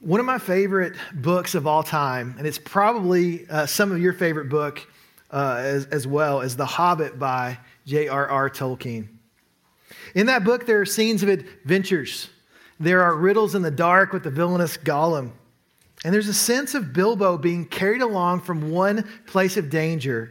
[0.00, 4.12] One of my favorite books of all time, and it's probably uh, some of your
[4.12, 4.86] favorite book
[5.32, 8.48] uh, as, as well, is The Hobbit by J.R.R.
[8.48, 9.08] Tolkien.
[10.14, 12.28] In that book, there are scenes of adventures.
[12.78, 15.32] There are riddles in the dark with the villainous Gollum.
[16.04, 20.30] And there's a sense of Bilbo being carried along from one place of danger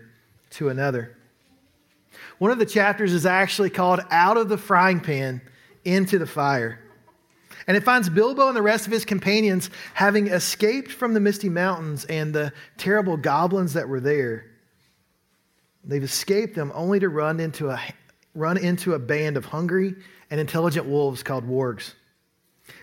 [0.51, 1.17] to another.
[2.37, 5.41] One of the chapters is actually called Out of the Frying Pan
[5.83, 6.79] into the Fire.
[7.67, 11.49] And it finds Bilbo and the rest of his companions having escaped from the Misty
[11.49, 14.45] Mountains and the terrible goblins that were there.
[15.83, 17.79] They've escaped them only to run into a,
[18.33, 19.95] run into a band of hungry
[20.31, 21.93] and intelligent wolves called wargs.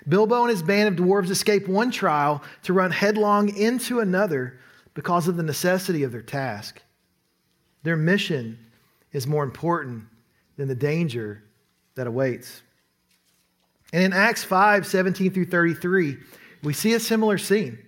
[0.08, 4.58] Bilbo and his band of dwarves escape one trial to run headlong into another
[4.94, 6.82] because of the necessity of their task.
[7.82, 8.58] Their mission
[9.12, 10.04] is more important
[10.56, 11.42] than the danger
[11.94, 12.62] that awaits.
[13.94, 16.16] And in Acts 5 17 through 33,
[16.64, 17.78] we see a similar scene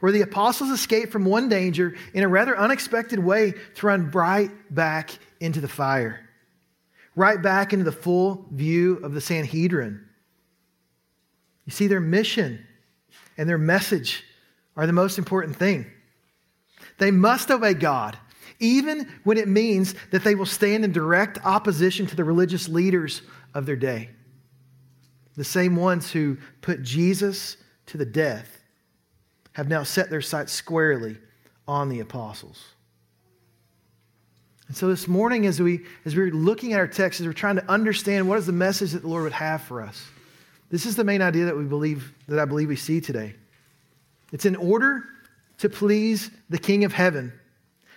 [0.00, 4.50] where the apostles escape from one danger in a rather unexpected way to run right
[4.74, 6.28] back into the fire,
[7.14, 10.04] right back into the full view of the Sanhedrin.
[11.64, 12.66] You see, their mission
[13.38, 14.24] and their message
[14.76, 15.86] are the most important thing.
[16.98, 18.18] They must obey God,
[18.58, 23.22] even when it means that they will stand in direct opposition to the religious leaders
[23.54, 24.10] of their day
[25.36, 27.56] the same ones who put Jesus
[27.86, 28.62] to the death,
[29.52, 31.16] have now set their sights squarely
[31.68, 32.62] on the apostles.
[34.68, 37.56] And so this morning, as, we, as we're looking at our text, as we're trying
[37.56, 40.04] to understand what is the message that the Lord would have for us,
[40.70, 43.34] this is the main idea that we believe, that I believe we see today.
[44.32, 45.04] It's in order
[45.58, 47.32] to please the King of heaven,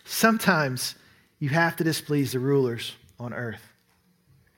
[0.05, 0.95] sometimes
[1.39, 3.68] you have to displease the rulers on earth.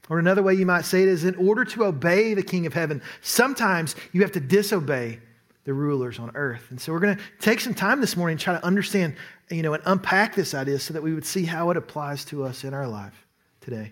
[0.09, 2.73] Or another way you might say it is in order to obey the King of
[2.73, 5.19] heaven, sometimes you have to disobey
[5.63, 6.67] the rulers on earth.
[6.69, 9.15] And so we're going to take some time this morning and try to understand,
[9.49, 12.43] you know, and unpack this idea so that we would see how it applies to
[12.43, 13.27] us in our life
[13.61, 13.91] today.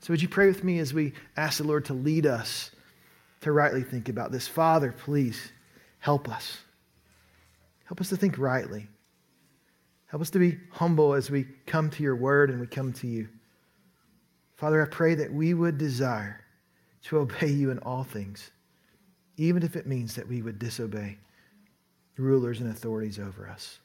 [0.00, 2.70] So would you pray with me as we ask the Lord to lead us
[3.42, 4.48] to rightly think about this?
[4.48, 5.52] Father, please
[5.98, 6.58] help us.
[7.84, 8.88] Help us to think rightly.
[10.06, 13.06] Help us to be humble as we come to your word and we come to
[13.06, 13.28] you.
[14.58, 16.44] Father, I pray that we would desire
[17.04, 18.50] to obey you in all things,
[19.36, 21.16] even if it means that we would disobey
[22.16, 23.78] rulers and authorities over us.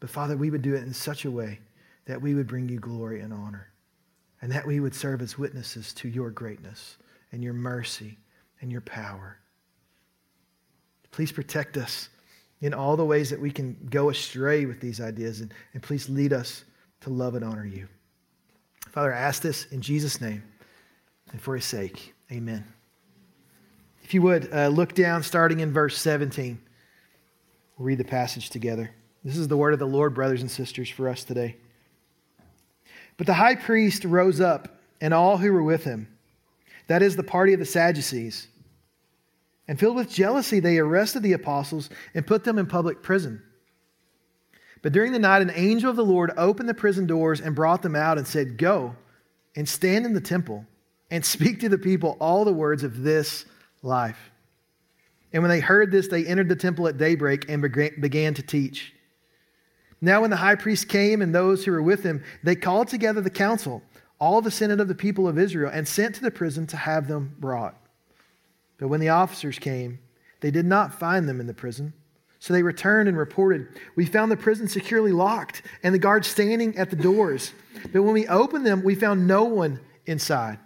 [0.00, 1.60] But Father, we would do it in such a way
[2.06, 3.68] that we would bring you glory and honor,
[4.42, 6.96] and that we would serve as witnesses to your greatness
[7.30, 8.18] and your mercy
[8.60, 9.36] and your power.
[11.12, 12.08] Please protect us
[12.62, 16.08] in all the ways that we can go astray with these ideas, and, and please
[16.08, 16.64] lead us
[17.02, 17.86] to love and honor you.
[18.90, 20.42] Father, I ask this in Jesus' name
[21.30, 22.12] and for his sake.
[22.32, 22.64] Amen.
[24.02, 26.60] If you would, uh, look down starting in verse 17.
[27.78, 28.90] We'll read the passage together.
[29.22, 31.56] This is the word of the Lord, brothers and sisters, for us today.
[33.16, 36.08] But the high priest rose up, and all who were with him,
[36.88, 38.48] that is, the party of the Sadducees,
[39.68, 43.42] and filled with jealousy, they arrested the apostles and put them in public prison.
[44.82, 47.82] But during the night, an angel of the Lord opened the prison doors and brought
[47.82, 48.96] them out and said, Go
[49.54, 50.64] and stand in the temple
[51.10, 53.44] and speak to the people all the words of this
[53.82, 54.30] life.
[55.32, 58.94] And when they heard this, they entered the temple at daybreak and began to teach.
[60.00, 63.20] Now, when the high priest came and those who were with him, they called together
[63.20, 63.82] the council,
[64.18, 67.06] all the senate of the people of Israel, and sent to the prison to have
[67.06, 67.76] them brought.
[68.78, 69.98] But when the officers came,
[70.40, 71.92] they did not find them in the prison.
[72.40, 76.76] So they returned and reported, We found the prison securely locked and the guards standing
[76.78, 77.52] at the doors.
[77.92, 80.58] But when we opened them, we found no one inside.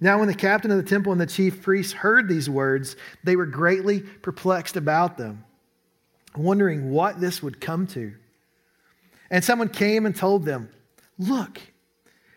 [0.00, 3.36] Now, when the captain of the temple and the chief priests heard these words, they
[3.36, 5.44] were greatly perplexed about them,
[6.36, 8.14] wondering what this would come to.
[9.30, 10.70] And someone came and told them,
[11.18, 11.60] Look,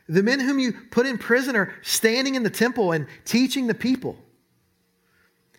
[0.08, 3.74] the men whom you put in prison are standing in the temple and teaching the
[3.74, 4.18] people.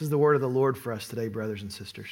[0.00, 2.08] This is the word of the Lord for us today, brothers and sisters.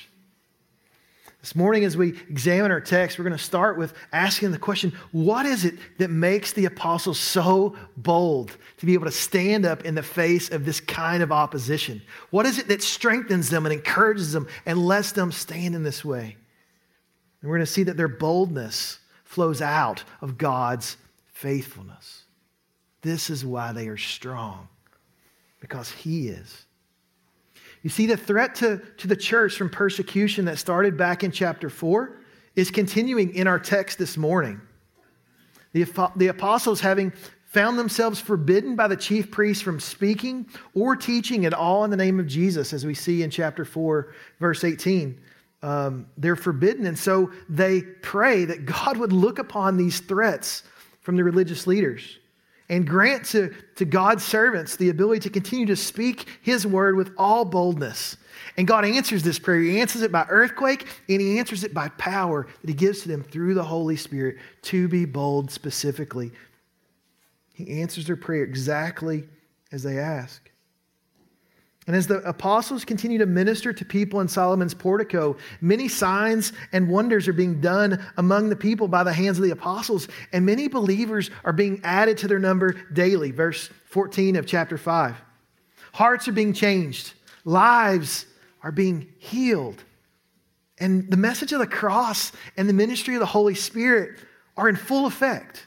[1.40, 4.92] This morning, as we examine our text, we're going to start with asking the question
[5.10, 9.86] what is it that makes the apostles so bold to be able to stand up
[9.86, 12.02] in the face of this kind of opposition?
[12.28, 16.04] What is it that strengthens them and encourages them and lets them stand in this
[16.04, 16.36] way?
[17.40, 20.98] And we're going to see that their boldness flows out of God's
[21.32, 22.24] faithfulness.
[23.00, 24.68] This is why they are strong,
[25.62, 26.66] because He is.
[27.82, 31.70] You see, the threat to, to the church from persecution that started back in chapter
[31.70, 32.20] 4
[32.56, 34.60] is continuing in our text this morning.
[35.72, 37.12] The, the apostles, having
[37.44, 41.96] found themselves forbidden by the chief priests from speaking or teaching at all in the
[41.96, 45.20] name of Jesus, as we see in chapter 4, verse 18.
[45.62, 50.62] Um, they're forbidden, and so they pray that God would look upon these threats
[51.00, 52.18] from the religious leaders
[52.68, 57.12] and grant to, to God's servants the ability to continue to speak his word with
[57.16, 58.16] all boldness.
[58.56, 59.60] And God answers this prayer.
[59.60, 63.08] He answers it by earthquake, and he answers it by power that he gives to
[63.08, 66.32] them through the Holy Spirit to be bold specifically.
[67.54, 69.24] He answers their prayer exactly
[69.72, 70.47] as they ask.
[71.88, 76.86] And as the apostles continue to minister to people in Solomon's portico, many signs and
[76.86, 80.68] wonders are being done among the people by the hands of the apostles, and many
[80.68, 83.30] believers are being added to their number daily.
[83.30, 85.16] Verse 14 of chapter 5.
[85.94, 87.14] Hearts are being changed,
[87.46, 88.26] lives
[88.62, 89.82] are being healed.
[90.78, 94.20] And the message of the cross and the ministry of the Holy Spirit
[94.58, 95.66] are in full effect.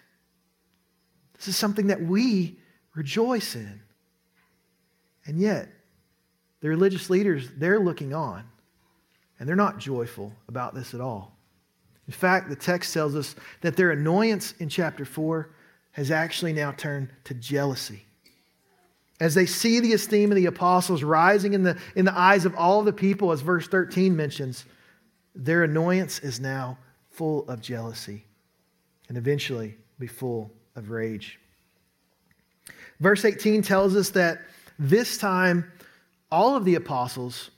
[1.33, 2.59] This is something that we
[2.93, 3.81] rejoice in.
[5.25, 5.67] And yet,
[6.61, 8.43] the religious leaders, they're looking on,
[9.39, 11.35] and they're not joyful about this at all.
[12.07, 15.49] In fact, the text tells us that their annoyance in chapter 4
[15.91, 18.05] has actually now turned to jealousy.
[19.19, 22.55] As they see the esteem of the apostles rising in the, in the eyes of
[22.55, 24.65] all the people, as verse 13 mentions,
[25.35, 26.77] their annoyance is now
[27.09, 28.25] full of jealousy
[29.09, 31.39] and eventually be full of rage.
[32.99, 34.41] Verse 18 tells us that
[34.79, 35.71] this time
[36.31, 37.51] all of the apostles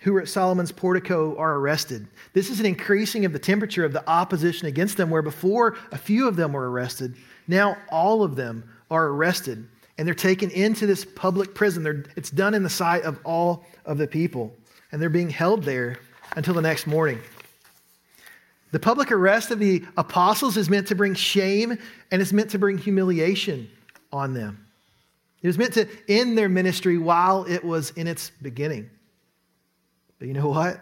[0.00, 2.06] who were at Solomon's portico are arrested.
[2.32, 5.98] This is an increasing of the temperature of the opposition against them, where before a
[5.98, 7.16] few of them were arrested,
[7.48, 9.66] now all of them are arrested
[9.98, 11.82] and they're taken into this public prison.
[11.82, 14.54] They're, it's done in the sight of all of the people,
[14.92, 15.98] and they're being held there
[16.36, 17.18] until the next morning.
[18.70, 21.76] The public arrest of the apostles is meant to bring shame
[22.10, 23.68] and it's meant to bring humiliation
[24.12, 24.67] on them.
[25.42, 28.90] It was meant to end their ministry while it was in its beginning.
[30.18, 30.80] But you know what?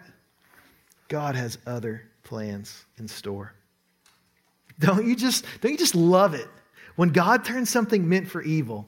[1.08, 3.54] God has other plans in store.
[4.78, 6.48] Don't you just, don't you just love it
[6.96, 8.86] when God turns something meant for evil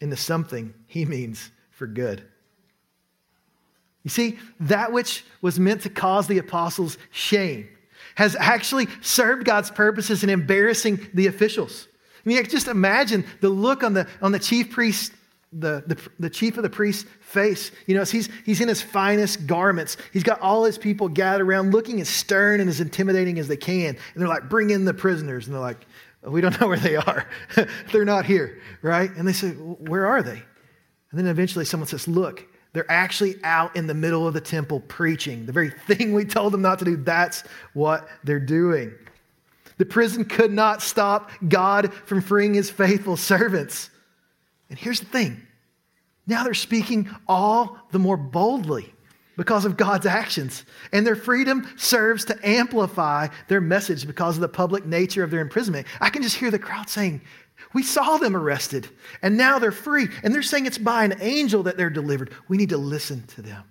[0.00, 2.24] into something he means for good?
[4.02, 7.68] You see, that which was meant to cause the apostles shame
[8.16, 11.88] has actually served God's purposes in embarrassing the officials.
[12.24, 15.12] I mean, just imagine the look on the, on the chief priest,
[15.52, 17.70] the, the, the chief of the priest's face.
[17.86, 19.96] You know, he's, he's in his finest garments.
[20.12, 23.56] He's got all his people gathered around looking as stern and as intimidating as they
[23.56, 23.88] can.
[23.88, 25.46] And they're like, bring in the prisoners.
[25.46, 25.86] And they're like,
[26.22, 27.28] we don't know where they are.
[27.92, 29.10] they're not here, right?
[29.16, 30.42] And they say, where are they?
[31.10, 34.80] And then eventually someone says, look, they're actually out in the middle of the temple
[34.80, 35.46] preaching.
[35.46, 38.92] The very thing we told them not to do, that's what they're doing.
[39.78, 43.90] The prison could not stop God from freeing his faithful servants.
[44.70, 45.46] And here's the thing
[46.26, 48.94] now they're speaking all the more boldly
[49.36, 50.64] because of God's actions.
[50.92, 55.40] And their freedom serves to amplify their message because of the public nature of their
[55.40, 55.86] imprisonment.
[56.00, 57.20] I can just hear the crowd saying,
[57.72, 58.88] We saw them arrested,
[59.22, 60.08] and now they're free.
[60.22, 62.30] And they're saying it's by an angel that they're delivered.
[62.48, 63.64] We need to listen to them.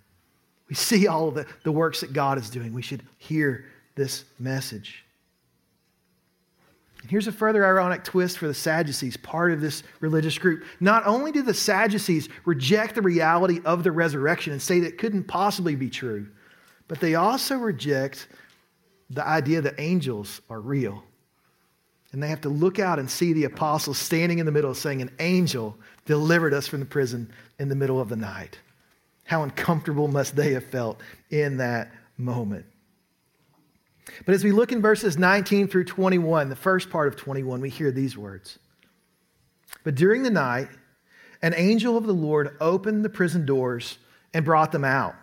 [0.69, 2.73] We see all of the, the works that God is doing.
[2.73, 5.03] We should hear this message.
[7.07, 10.63] Here's a further ironic twist for the Sadducees, part of this religious group.
[10.79, 14.97] Not only did the Sadducees reject the reality of the resurrection and say that it
[14.97, 16.27] couldn't possibly be true,
[16.87, 18.27] but they also reject
[19.09, 21.03] the idea that angels are real.
[22.13, 25.01] And they have to look out and see the apostles standing in the middle saying,
[25.01, 27.29] An angel delivered us from the prison
[27.59, 28.59] in the middle of the night.
[29.25, 32.65] How uncomfortable must they have felt in that moment?
[34.25, 37.69] But as we look in verses 19 through 21, the first part of 21, we
[37.69, 38.59] hear these words.
[39.83, 40.69] But during the night,
[41.41, 43.97] an angel of the Lord opened the prison doors
[44.33, 45.15] and brought them out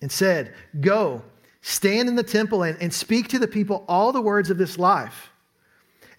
[0.00, 1.22] and said, Go,
[1.60, 4.78] stand in the temple and, and speak to the people all the words of this
[4.78, 5.30] life.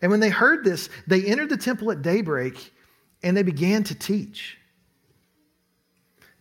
[0.02, 2.74] And when they heard this, they entered the temple at daybreak
[3.24, 4.57] and they began to teach.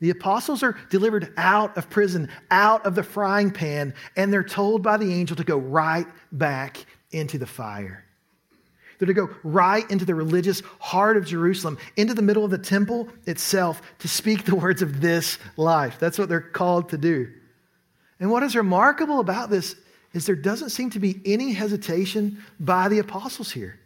[0.00, 4.82] The apostles are delivered out of prison, out of the frying pan, and they're told
[4.82, 8.04] by the angel to go right back into the fire.
[8.98, 12.58] They're to go right into the religious heart of Jerusalem, into the middle of the
[12.58, 15.98] temple itself, to speak the words of this life.
[15.98, 17.30] That's what they're called to do.
[18.20, 19.76] And what is remarkable about this
[20.12, 23.78] is there doesn't seem to be any hesitation by the apostles here.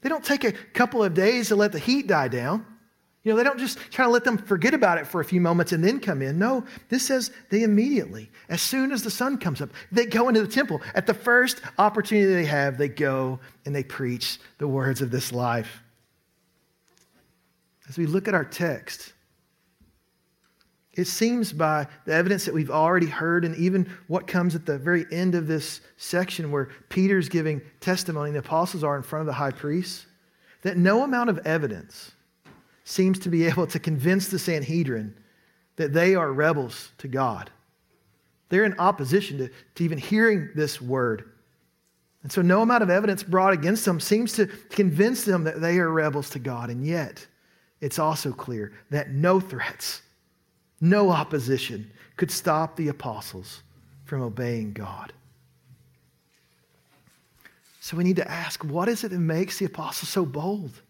[0.00, 2.64] They don't take a couple of days to let the heat die down.
[3.24, 5.40] You know, they don't just try to let them forget about it for a few
[5.40, 6.38] moments and then come in.
[6.38, 10.42] No, this says they immediately, as soon as the sun comes up, they go into
[10.42, 10.82] the temple.
[10.94, 15.32] At the first opportunity they have, they go and they preach the words of this
[15.32, 15.82] life.
[17.88, 19.14] As we look at our text,
[20.92, 24.78] it seems by the evidence that we've already heard and even what comes at the
[24.78, 29.26] very end of this section where Peter's giving testimony the apostles are in front of
[29.26, 30.04] the high priest,
[30.60, 32.12] that no amount of evidence
[32.84, 35.14] seems to be able to convince the Sanhedrin
[35.76, 37.50] that they are rebels to God.
[38.50, 41.30] They're in opposition to, to even hearing this word.
[42.22, 45.78] And so, no amount of evidence brought against them seems to convince them that they
[45.78, 46.70] are rebels to God.
[46.70, 47.26] And yet,
[47.80, 50.02] it's also clear that no threats,
[50.80, 53.62] no opposition could stop the apostles
[54.04, 55.12] from obeying God.
[57.80, 60.80] So, we need to ask what is it that makes the apostles so bold?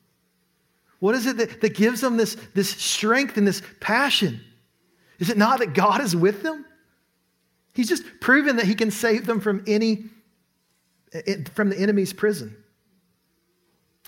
[1.00, 4.40] What is it that, that gives them this, this strength and this passion?
[5.18, 6.64] Is it not that God is with them?
[7.74, 10.04] He's just proven that he can save them from any
[11.12, 12.56] eh, eh, from the enemy's prison.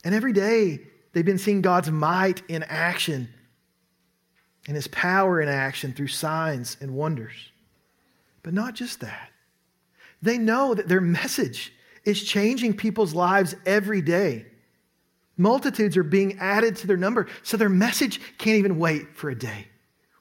[0.05, 0.81] And every day
[1.12, 3.28] they've been seeing God's might in action
[4.66, 7.50] and his power in action through signs and wonders.
[8.43, 9.31] But not just that.
[10.23, 11.73] They know that their message
[12.05, 14.47] is changing people's lives every day.
[15.37, 19.35] Multitudes are being added to their number, so their message can't even wait for a
[19.35, 19.66] day.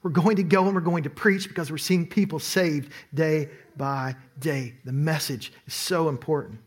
[0.04, 3.50] We're going to go and we're going to preach because we're seeing people saved day
[3.76, 4.76] by day.
[4.84, 6.60] The message is so important.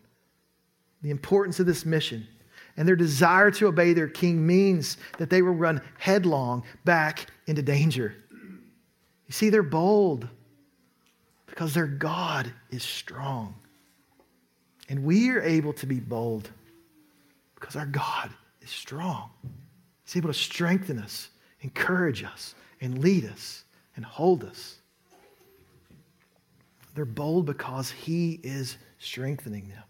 [1.03, 2.27] The importance of this mission
[2.77, 7.63] and their desire to obey their king means that they will run headlong back into
[7.63, 8.15] danger.
[8.33, 10.29] You see, they're bold
[11.47, 13.55] because their God is strong.
[14.89, 16.51] And we are able to be bold
[17.59, 19.31] because our God is strong.
[20.05, 23.65] He's able to strengthen us, encourage us, and lead us
[23.97, 24.77] and hold us.
[26.95, 29.83] They're bold because He is strengthening them.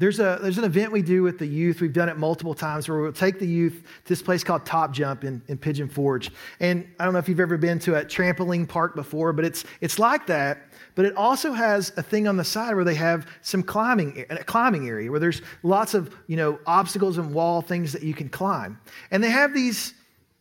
[0.00, 1.82] There's, a, there's an event we do with the youth.
[1.82, 4.92] We've done it multiple times where we'll take the youth to this place called Top
[4.92, 6.30] Jump in, in Pigeon Forge.
[6.58, 9.66] And I don't know if you've ever been to a trampoline park before, but it's,
[9.82, 10.62] it's like that.
[10.94, 14.42] But it also has a thing on the side where they have some climbing, a
[14.42, 18.30] climbing area where there's lots of, you know, obstacles and wall things that you can
[18.30, 18.80] climb.
[19.10, 19.92] And they have these,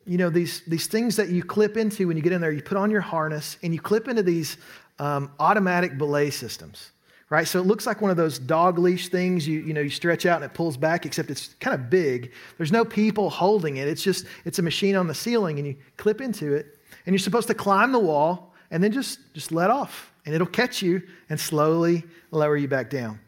[0.05, 2.53] you know, these, these things that you clip into when you get in there.
[2.53, 4.55] You put on your harness and you clip into these
[4.99, 6.91] um, automatic belay systems
[7.29, 7.47] right?
[7.47, 10.25] So it looks like one of those dog leash things you, you know, you stretch
[10.25, 12.31] out and it pulls back, except it's kind of big.
[12.57, 13.87] There's no people holding it.
[13.87, 17.19] It's just, it's a machine on the ceiling and you clip into it and you're
[17.19, 21.01] supposed to climb the wall and then just, just let off and it'll catch you
[21.29, 23.19] and slowly lower you back down.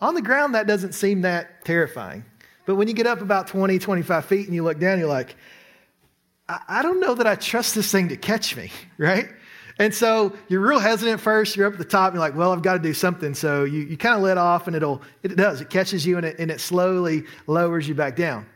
[0.00, 2.24] On the ground, that doesn't seem that terrifying.
[2.66, 5.36] But when you get up about 20, 25 feet and you look down, you're like,
[6.48, 9.28] I, I don't know that I trust this thing to catch me, right?
[9.78, 11.56] And so you're real hesitant first.
[11.56, 12.08] You're up at the top.
[12.08, 13.32] And you're like, well, I've got to do something.
[13.32, 15.60] So you, you kind of let off and it'll, it does.
[15.60, 18.46] It catches you and it, and it slowly lowers you back down.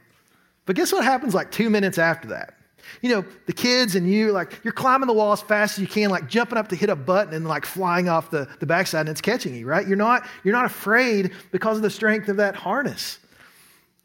[0.66, 2.54] But guess what happens like two minutes after that?
[3.00, 5.86] You know, the kids and you, like, you're climbing the wall as fast as you
[5.86, 9.02] can, like jumping up to hit a button and like flying off the, the backside
[9.02, 9.86] and it's catching you, right?
[9.86, 13.20] You're not, you're not afraid because of the strength of that harness.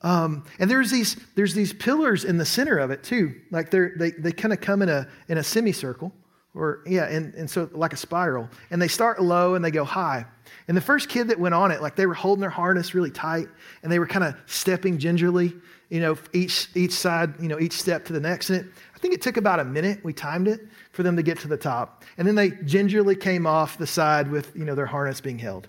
[0.03, 3.33] Um, and there's these, there's these pillars in the center of it too.
[3.49, 6.13] Like they're, they, they kind of come in a, in a semicircle
[6.57, 8.49] or yeah, and, and so like a spiral.
[8.71, 10.25] And they start low and they go high.
[10.67, 13.11] And the first kid that went on it, like they were holding their harness really
[13.11, 13.47] tight
[13.83, 15.53] and they were kind of stepping gingerly,
[15.89, 18.49] you know, each each side, you know, each step to the next.
[18.49, 20.61] And it, I think it took about a minute, we timed it,
[20.91, 22.03] for them to get to the top.
[22.17, 25.67] And then they gingerly came off the side with, you know, their harness being held.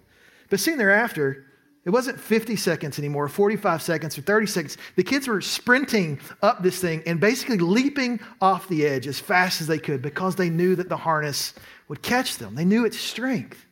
[0.48, 1.44] But soon thereafter,
[1.88, 4.76] it wasn't 50 seconds anymore, 45 seconds or 30 seconds.
[4.96, 9.62] The kids were sprinting up this thing and basically leaping off the edge as fast
[9.62, 11.54] as they could because they knew that the harness
[11.88, 12.54] would catch them.
[12.54, 13.64] They knew its strength.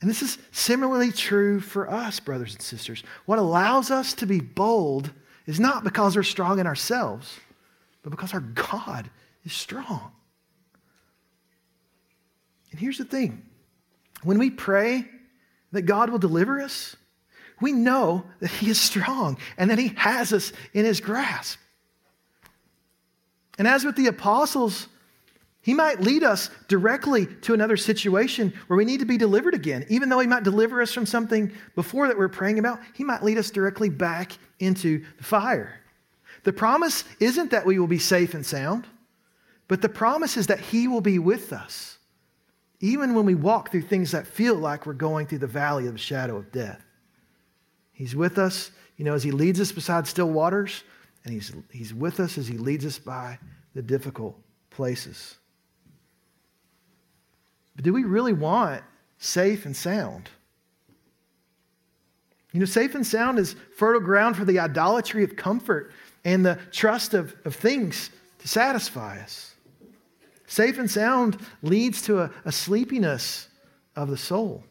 [0.00, 3.04] And this is similarly true for us, brothers and sisters.
[3.26, 5.12] What allows us to be bold
[5.46, 7.38] is not because we're strong in ourselves,
[8.02, 9.08] but because our God
[9.44, 10.10] is strong.
[12.72, 13.46] And here's the thing
[14.24, 15.06] when we pray
[15.70, 16.96] that God will deliver us,
[17.60, 21.58] we know that He is strong and that He has us in His grasp.
[23.58, 24.88] And as with the apostles,
[25.62, 29.86] He might lead us directly to another situation where we need to be delivered again.
[29.88, 33.22] Even though He might deliver us from something before that we're praying about, He might
[33.24, 35.80] lead us directly back into the fire.
[36.44, 38.86] The promise isn't that we will be safe and sound,
[39.66, 41.98] but the promise is that He will be with us,
[42.80, 45.94] even when we walk through things that feel like we're going through the valley of
[45.94, 46.85] the shadow of death.
[47.96, 50.84] He's with us, you know, as He leads us beside still waters,
[51.24, 53.38] and He's, he's with us as He leads us by
[53.74, 54.38] the difficult
[54.68, 55.36] places.
[57.74, 58.82] But do we really want
[59.16, 60.28] safe and sound?
[62.52, 65.90] You know, safe and sound is fertile ground for the idolatry of comfort
[66.22, 68.10] and the trust of, of things
[68.40, 69.54] to satisfy us.
[70.46, 73.48] Safe and sound leads to a, a sleepiness
[73.94, 74.64] of the soul.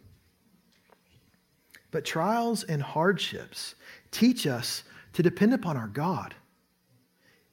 [1.96, 3.74] But trials and hardships
[4.12, 4.84] teach us
[5.14, 6.36] to depend upon our God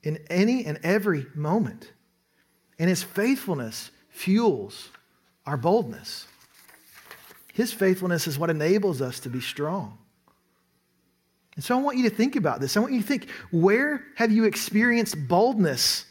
[0.03, 1.93] in any and every moment.
[2.77, 4.91] And his faithfulness fuels
[5.47, 6.27] our boldness.
[7.53, 9.97] His faithfulness is what enables us to be strong.
[11.55, 12.77] And so I want you to think about this.
[12.77, 16.05] I want you to think where have you experienced boldness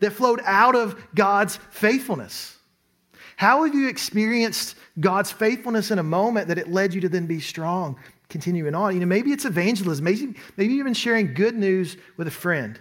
[0.00, 2.57] that flowed out of God's faithfulness?
[3.38, 7.26] How have you experienced God's faithfulness in a moment that it led you to then
[7.26, 7.96] be strong,
[8.28, 8.94] continuing on?
[8.94, 10.04] You know, maybe it's evangelism.
[10.04, 12.80] Maybe, maybe you've been sharing good news with a friend.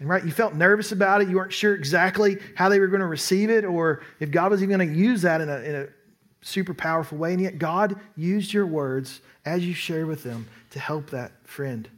[0.00, 1.28] And right, you felt nervous about it.
[1.28, 4.64] You weren't sure exactly how they were going to receive it or if God was
[4.64, 5.86] even going to use that in a, in a
[6.40, 7.32] super powerful way.
[7.32, 11.88] And yet, God used your words as you shared with them to help that friend.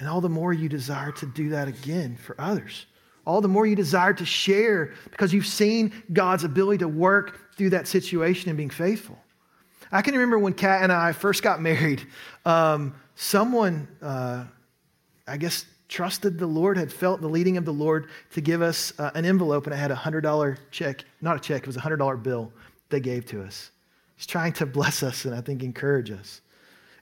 [0.00, 2.86] And all the more you desire to do that again for others.
[3.24, 7.70] All the more you desire to share because you've seen God's ability to work through
[7.70, 9.18] that situation and being faithful.
[9.90, 12.06] I can remember when Kat and I first got married,
[12.44, 14.44] um, someone, uh,
[15.26, 18.98] I guess, trusted the Lord, had felt the leading of the Lord to give us
[18.98, 21.80] uh, an envelope, and it had a $100 check, not a check, it was a
[21.80, 22.52] $100 bill
[22.88, 23.70] they gave to us.
[24.16, 26.41] He's trying to bless us and I think encourage us.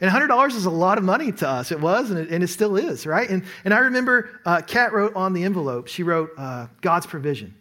[0.00, 1.70] And $100 is a lot of money to us.
[1.70, 3.28] It was, and it, and it still is, right?
[3.28, 7.54] And, and I remember uh, Kat wrote on the envelope, she wrote uh, God's provision.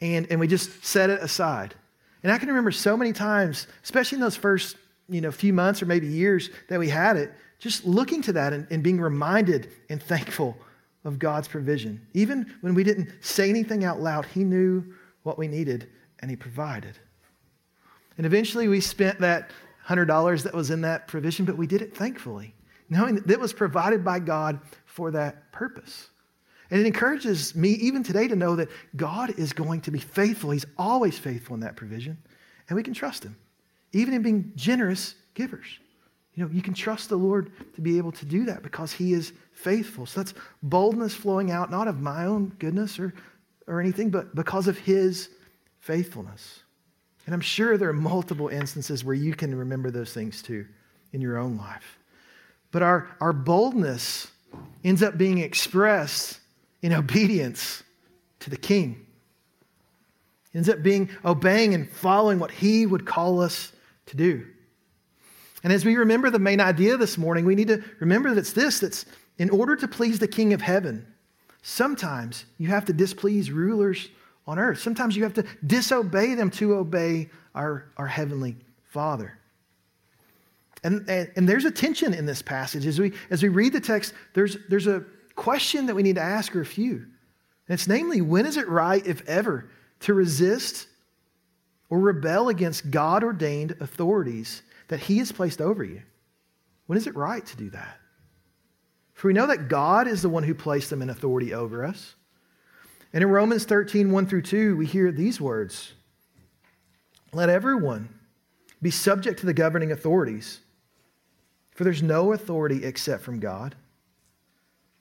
[0.00, 1.74] And, and we just set it aside.
[2.22, 4.76] And I can remember so many times, especially in those first
[5.08, 8.52] you know, few months or maybe years that we had it, just looking to that
[8.52, 10.56] and, and being reminded and thankful
[11.04, 12.04] of God's provision.
[12.14, 14.84] Even when we didn't say anything out loud, He knew
[15.22, 15.88] what we needed
[16.20, 16.98] and He provided.
[18.16, 19.50] And eventually we spent that
[19.86, 22.54] $100 that was in that provision, but we did it thankfully,
[22.88, 26.08] knowing that it was provided by God for that purpose.
[26.70, 30.50] And it encourages me even today to know that God is going to be faithful.
[30.50, 32.16] He's always faithful in that provision,
[32.68, 33.36] and we can trust Him,
[33.92, 35.66] even in being generous givers.
[36.34, 39.12] You know, you can trust the Lord to be able to do that because He
[39.12, 40.06] is faithful.
[40.06, 43.12] So that's boldness flowing out, not of my own goodness or,
[43.66, 45.28] or anything, but because of His
[45.80, 46.61] faithfulness.
[47.26, 50.66] And I'm sure there are multiple instances where you can remember those things too
[51.12, 51.98] in your own life.
[52.72, 54.28] But our, our boldness
[54.82, 56.40] ends up being expressed
[56.80, 57.82] in obedience
[58.40, 59.06] to the king.
[60.54, 63.72] Ends up being obeying and following what he would call us
[64.06, 64.46] to do.
[65.64, 68.52] And as we remember the main idea this morning, we need to remember that it's
[68.52, 69.06] this that's
[69.38, 71.06] in order to please the king of heaven,
[71.62, 74.08] sometimes you have to displease rulers
[74.46, 74.80] on earth.
[74.80, 79.38] Sometimes you have to disobey them to obey our, our Heavenly Father.
[80.84, 82.86] And, and, and, there's a tension in this passage.
[82.86, 85.04] As we, as we read the text, there's, there's a
[85.36, 86.94] question that we need to ask, or a few.
[86.96, 90.88] And it's namely, when is it right, if ever, to resist
[91.88, 96.02] or rebel against God ordained authorities that He has placed over you?
[96.86, 97.98] When is it right to do that?
[99.14, 102.16] For we know that God is the one who placed them in authority over us.
[103.12, 105.92] And in Romans 13, 1 through 2, we hear these words
[107.32, 108.08] Let everyone
[108.80, 110.60] be subject to the governing authorities,
[111.70, 113.74] for there's no authority except from God.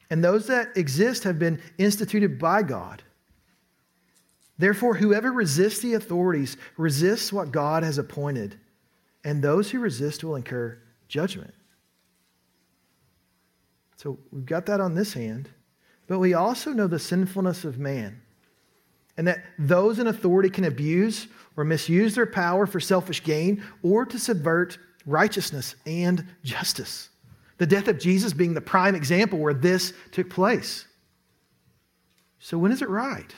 [0.09, 3.01] And those that exist have been instituted by God.
[4.57, 8.59] Therefore, whoever resists the authorities resists what God has appointed,
[9.23, 11.53] and those who resist will incur judgment.
[13.95, 15.49] So we've got that on this hand.
[16.11, 18.21] But we also know the sinfulness of man
[19.15, 24.05] and that those in authority can abuse or misuse their power for selfish gain or
[24.05, 27.07] to subvert righteousness and justice.
[27.59, 30.85] The death of Jesus being the prime example where this took place.
[32.39, 33.33] So, when is it right?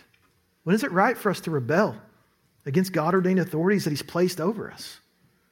[0.63, 1.95] When is it right for us to rebel
[2.65, 4.99] against God ordained authorities that He's placed over us?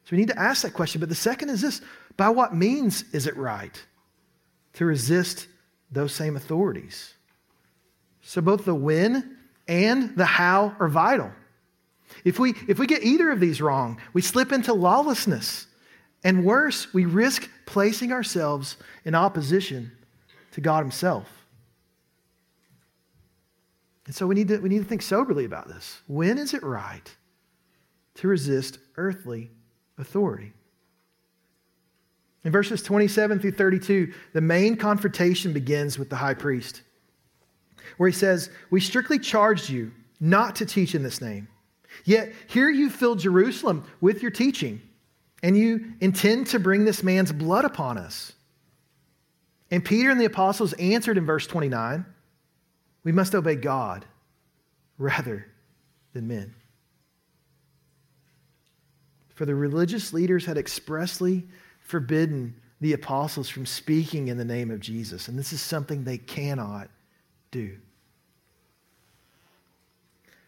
[0.05, 0.99] So we need to ask that question.
[0.99, 1.81] But the second is this
[2.17, 3.79] by what means is it right
[4.73, 5.45] to resist
[5.91, 7.13] those same authorities?
[8.21, 11.32] So both the when and the how are vital.
[12.23, 15.67] If we, if we get either of these wrong, we slip into lawlessness.
[16.23, 19.91] And worse, we risk placing ourselves in opposition
[20.51, 21.27] to God Himself.
[24.06, 26.01] And so we need, to, we need to think soberly about this.
[26.08, 27.15] When is it right
[28.15, 29.51] to resist earthly
[29.97, 30.54] authority?
[32.43, 36.82] In verses 27 through 32, the main confrontation begins with the high priest,
[37.97, 41.47] where he says, We strictly charged you not to teach in this name.
[42.04, 44.82] Yet here you fill Jerusalem with your teaching,
[45.43, 48.34] and you intend to bring this man's blood upon us.
[49.69, 52.06] And Peter and the apostles answered in verse 29
[53.04, 54.06] We must obey God
[54.97, 55.47] rather
[56.13, 56.56] than men.
[59.36, 61.47] For the religious leaders had expressly
[61.91, 66.17] forbidden the apostles from speaking in the name of Jesus, and this is something they
[66.17, 66.89] cannot
[67.51, 67.77] do.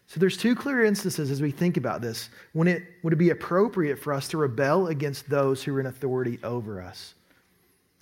[0.06, 3.30] So there's two clear instances as we think about this when it would it be
[3.30, 7.14] appropriate for us to rebel against those who are in authority over us.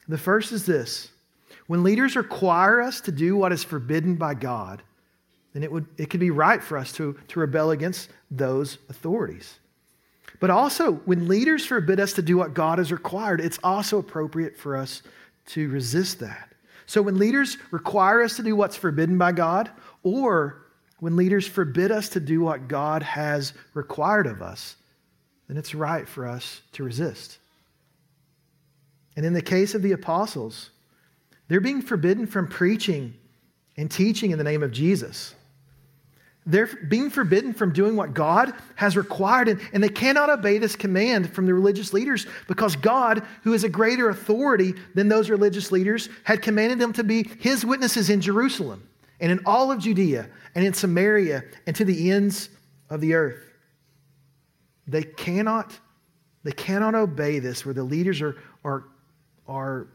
[0.09, 1.11] The first is this
[1.66, 4.83] when leaders require us to do what is forbidden by God,
[5.52, 9.59] then it, would, it could be right for us to, to rebel against those authorities.
[10.42, 14.59] But also, when leaders forbid us to do what God has required, it's also appropriate
[14.59, 15.02] for us
[15.50, 16.52] to resist that.
[16.85, 19.70] So, when leaders require us to do what's forbidden by God,
[20.02, 20.66] or
[20.98, 24.74] when leaders forbid us to do what God has required of us,
[25.46, 27.38] then it's right for us to resist.
[29.14, 30.70] And in the case of the apostles,
[31.46, 33.14] they're being forbidden from preaching
[33.76, 35.37] and teaching in the name of Jesus.
[36.44, 40.74] They're being forbidden from doing what God has required, and, and, they cannot obey this
[40.74, 45.70] command from the religious leaders because God, who is a greater authority than those religious
[45.70, 48.88] leaders, had commanded them to be his witnesses in Jerusalem
[49.20, 52.48] and in all of Judea and in Samaria and to the ends
[52.90, 53.52] of the earth.
[54.88, 55.78] They cannot,
[56.42, 58.85] they cannot obey this where the leaders are, are,
[59.46, 59.87] are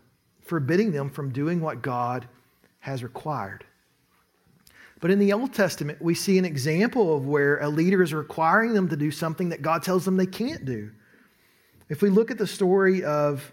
[0.46, 2.26] forbidding them from doing what God
[2.80, 3.66] has required.
[5.00, 8.74] But in the Old Testament, we see an example of where a leader is requiring
[8.74, 10.92] them to do something that God tells them they can't do.
[11.90, 13.52] If we look at the story of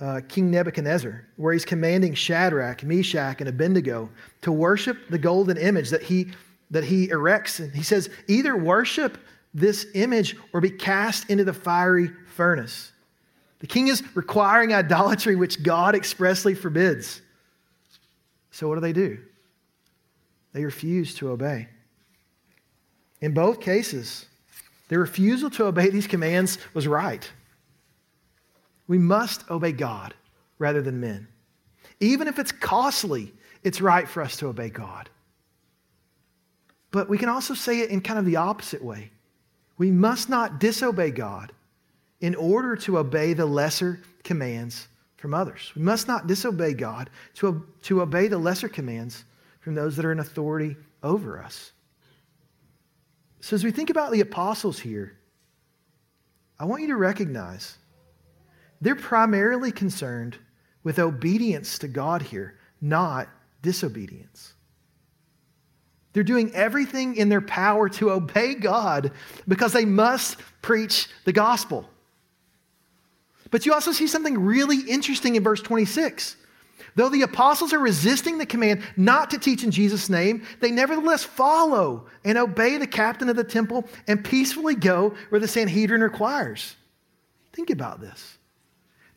[0.00, 4.10] uh, King Nebuchadnezzar, where he's commanding Shadrach, Meshach, and Abednego
[4.42, 6.28] to worship the golden image that he,
[6.70, 9.18] that he erects, and he says, either worship
[9.54, 12.92] this image or be cast into the fiery furnace.
[13.60, 17.22] The king is requiring idolatry, which God expressly forbids.
[18.50, 19.18] So, what do they do?
[20.56, 21.68] They refuse to obey.
[23.20, 24.24] In both cases,
[24.88, 27.30] their refusal to obey these commands was right.
[28.88, 30.14] We must obey God
[30.58, 31.28] rather than men.
[32.00, 35.10] Even if it's costly, it's right for us to obey God.
[36.90, 39.10] But we can also say it in kind of the opposite way.
[39.76, 41.52] We must not disobey God
[42.22, 44.88] in order to obey the lesser commands
[45.18, 45.72] from others.
[45.76, 49.24] We must not disobey God to, to obey the lesser commands
[49.66, 51.72] from those that are in authority over us.
[53.40, 55.18] So, as we think about the apostles here,
[56.56, 57.76] I want you to recognize
[58.80, 60.38] they're primarily concerned
[60.84, 63.28] with obedience to God here, not
[63.60, 64.54] disobedience.
[66.12, 69.10] They're doing everything in their power to obey God
[69.48, 71.90] because they must preach the gospel.
[73.50, 76.36] But you also see something really interesting in verse 26.
[76.96, 81.22] Though the apostles are resisting the command not to teach in Jesus' name, they nevertheless
[81.22, 86.74] follow and obey the captain of the temple and peacefully go where the Sanhedrin requires.
[87.52, 88.38] Think about this.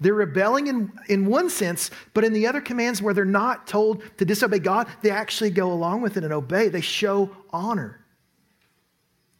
[0.01, 4.03] They're rebelling in, in one sense, but in the other commands where they're not told
[4.17, 6.67] to disobey God, they actually go along with it and obey.
[6.67, 7.99] They show honor.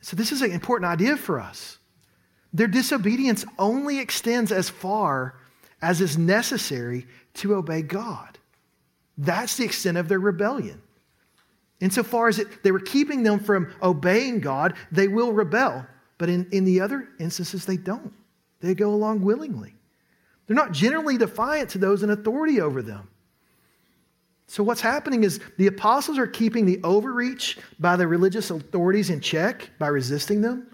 [0.02, 1.78] So, this is an important idea for us.
[2.54, 5.39] Their disobedience only extends as far
[5.82, 8.38] as is necessary to obey God.
[9.18, 10.82] That's the extent of their rebellion.
[11.80, 15.86] Insofar as it, they were keeping them from obeying God, they will rebel.
[16.18, 18.14] But in, in the other instances, they don't.
[18.60, 19.74] They go along willingly.
[20.46, 23.08] They're not generally defiant to those in authority over them.
[24.48, 29.22] So, what's happening is the apostles are keeping the overreach by the religious authorities in
[29.22, 30.68] check by resisting them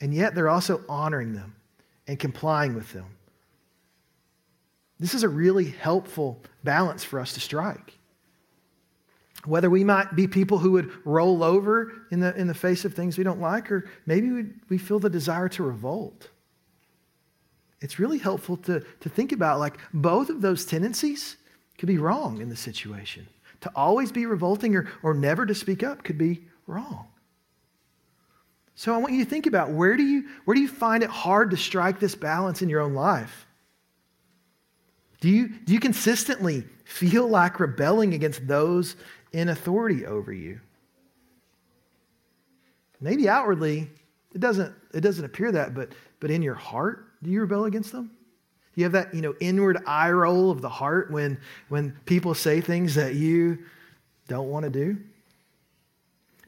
[0.00, 1.54] and yet they're also honoring them
[2.06, 3.06] and complying with them.
[4.98, 7.98] This is a really helpful balance for us to strike.
[9.44, 12.94] Whether we might be people who would roll over in the, in the face of
[12.94, 16.28] things we don't like, or maybe we, we feel the desire to revolt.
[17.80, 21.36] It's really helpful to, to think about like both of those tendencies
[21.78, 23.26] could be wrong in the situation.
[23.60, 27.06] To always be revolting or, or never to speak up could be wrong.
[28.74, 31.10] So I want you to think about where do you, where do you find it
[31.10, 33.45] hard to strike this balance in your own life?
[35.20, 38.96] Do you, do you consistently feel like rebelling against those
[39.32, 40.60] in authority over you?
[43.00, 43.90] Maybe outwardly,
[44.34, 47.92] it doesn't, it doesn't appear that, but, but in your heart, do you rebel against
[47.92, 48.10] them?
[48.74, 52.34] Do you have that you know, inward eye roll of the heart when, when people
[52.34, 53.58] say things that you
[54.28, 54.98] don't want to do?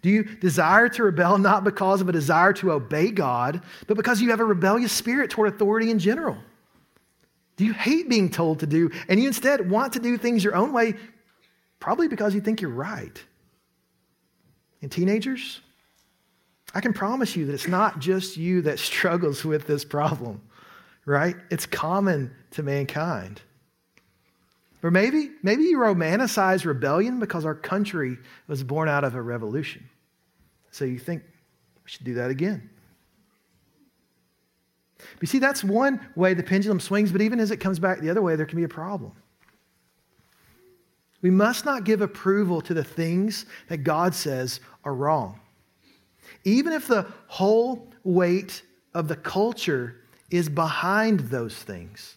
[0.01, 4.21] Do you desire to rebel not because of a desire to obey God, but because
[4.21, 6.39] you have a rebellious spirit toward authority in general?
[7.59, 10.55] Do you hate being told to do and you instead want to do things your
[10.55, 10.95] own way,
[11.81, 13.23] probably because you think you're right?
[14.81, 15.61] And teenagers,
[16.73, 20.41] I can promise you that it's not just you that struggles with this problem,
[21.05, 21.35] right?
[21.51, 23.43] It's common to mankind.
[24.81, 29.89] Or maybe, maybe you romanticize rebellion because our country was born out of a revolution.
[30.71, 32.71] So you think we should do that again.
[35.21, 38.11] You see, that's one way the pendulum swings, but even as it comes back the
[38.11, 39.13] other way, there can be a problem.
[41.21, 45.41] We must not give approval to the things that God says are wrong.
[46.45, 48.63] Even if the whole weight
[48.95, 49.97] of the culture
[50.31, 52.17] is behind those things.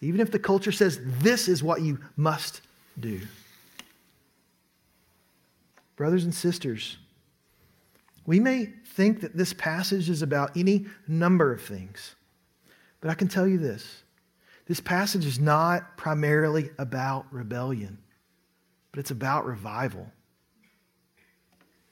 [0.00, 2.60] Even if the culture says this is what you must
[3.00, 3.20] do.
[5.96, 6.98] Brothers and sisters,
[8.26, 12.14] we may think that this passage is about any number of things,
[13.00, 14.02] but I can tell you this
[14.66, 17.98] this passage is not primarily about rebellion,
[18.92, 20.10] but it's about revival.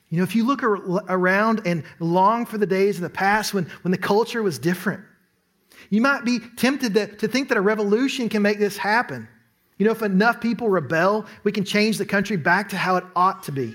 [0.09, 3.65] You know, if you look around and long for the days of the past when,
[3.83, 5.03] when the culture was different,
[5.89, 9.27] you might be tempted to, to think that a revolution can make this happen.
[9.79, 13.05] You know, if enough people rebel, we can change the country back to how it
[13.17, 13.75] ought to be.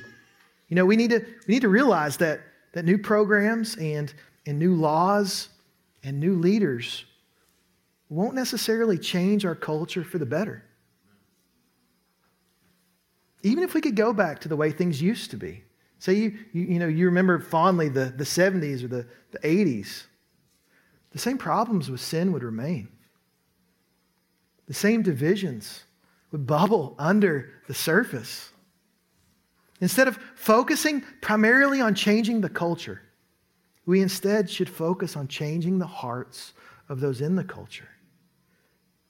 [0.69, 2.41] You know, we need to, we need to realize that,
[2.77, 4.13] that new programs and,
[4.45, 5.49] and new laws
[6.03, 7.05] and new leaders
[8.07, 10.63] won't necessarily change our culture for the better.
[13.41, 15.63] Even if we could go back to the way things used to be.
[15.97, 20.03] Say you, you, you, know, you remember fondly the, the 70s or the, the 80s
[21.13, 22.89] the same problems with sin would remain.
[24.67, 25.85] The same divisions
[26.31, 28.51] would bubble under the surface.
[29.79, 33.01] Instead of focusing primarily on changing the culture,
[33.85, 36.53] we instead should focus on changing the hearts
[36.89, 37.87] of those in the culture.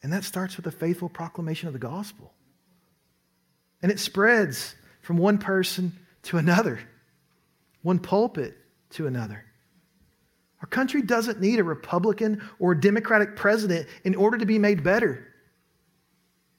[0.03, 2.33] And that starts with a faithful proclamation of the gospel.
[3.81, 6.79] And it spreads from one person to another,
[7.81, 8.57] one pulpit
[8.91, 9.43] to another.
[10.61, 15.27] Our country doesn't need a Republican or Democratic president in order to be made better.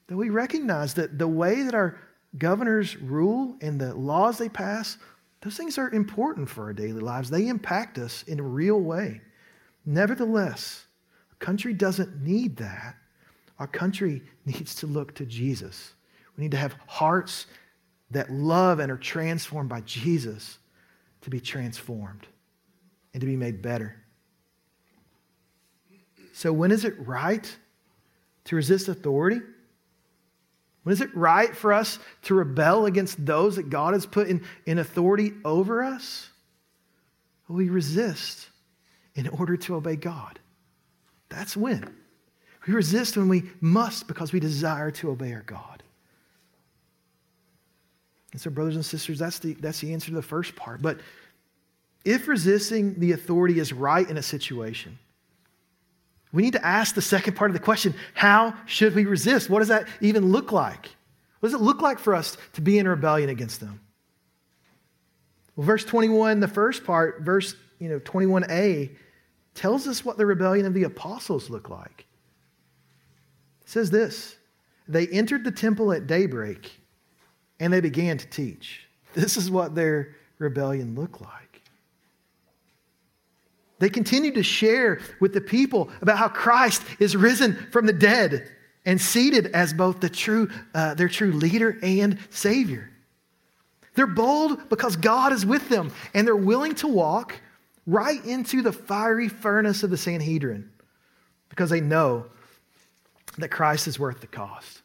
[0.07, 1.99] That we recognize that the way that our
[2.37, 4.97] governors rule and the laws they pass,
[5.41, 7.29] those things are important for our daily lives.
[7.29, 9.21] They impact us in a real way.
[9.85, 10.85] Nevertheless,
[11.31, 12.95] our country doesn't need that.
[13.57, 15.93] Our country needs to look to Jesus.
[16.37, 17.47] We need to have hearts
[18.11, 20.57] that love and are transformed by Jesus
[21.21, 22.27] to be transformed
[23.13, 23.95] and to be made better.
[26.33, 27.57] So, when is it right
[28.45, 29.41] to resist authority?
[30.83, 34.43] When is it right for us to rebel against those that God has put in,
[34.65, 36.29] in authority over us?
[37.49, 38.47] we resist
[39.15, 40.39] in order to obey God.
[41.29, 41.95] That's when.
[42.67, 45.81] We resist when we must because we desire to obey our God.
[48.31, 50.81] And so, brothers and sisters, that's the, that's the answer to the first part.
[50.81, 50.99] But
[52.05, 54.99] if resisting the authority is right in a situation,
[56.31, 59.49] we need to ask the second part of the question how should we resist?
[59.49, 60.89] What does that even look like?
[61.39, 63.79] What does it look like for us to be in rebellion against them?
[65.55, 68.89] Well, verse 21, the first part, verse you know, 21a,
[69.55, 72.05] tells us what the rebellion of the apostles looked like.
[73.61, 74.37] It says this
[74.87, 76.71] They entered the temple at daybreak
[77.59, 78.85] and they began to teach.
[79.13, 81.48] This is what their rebellion looked like.
[83.79, 88.49] They continue to share with the people about how Christ is risen from the dead
[88.85, 92.89] and seated as both the true, uh, their true leader and Savior.
[93.95, 97.35] They're bold because God is with them, and they're willing to walk
[97.85, 100.69] right into the fiery furnace of the Sanhedrin
[101.49, 102.25] because they know
[103.37, 104.81] that Christ is worth the cost.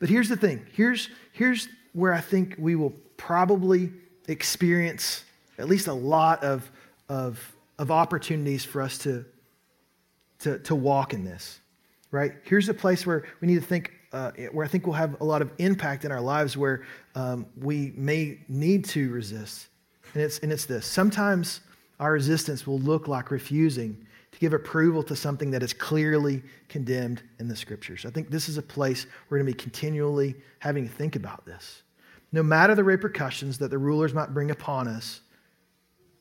[0.00, 3.92] But here's the thing here's, here's where I think we will probably
[4.28, 5.24] experience
[5.58, 6.70] at least a lot of,
[7.10, 9.24] of, of opportunities for us to,
[10.38, 11.58] to, to walk in this,
[12.12, 12.32] right?
[12.44, 15.24] Here's a place where we need to think, uh, where I think we'll have a
[15.24, 16.84] lot of impact in our lives where
[17.16, 19.66] um, we may need to resist.
[20.14, 21.60] And it's, and it's this sometimes
[21.98, 27.22] our resistance will look like refusing to give approval to something that is clearly condemned
[27.40, 28.06] in the scriptures.
[28.06, 31.44] I think this is a place we're going to be continually having to think about
[31.44, 31.82] this.
[32.30, 35.22] No matter the repercussions that the rulers might bring upon us,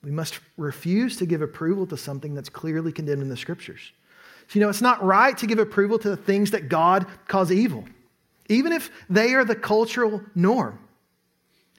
[0.04, 3.92] we must refuse to give approval to something that's clearly condemned in the scriptures.
[4.48, 7.52] So, you know, it's not right to give approval to the things that God calls
[7.52, 7.86] evil,
[8.48, 10.80] even if they are the cultural norm.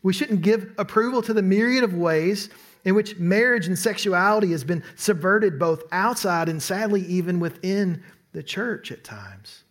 [0.03, 2.51] We shouldn't give approval to the myriad of ways
[2.85, 8.03] in which marriage and sexuality has been subverted both outside and sadly even within
[8.33, 9.65] the church at times.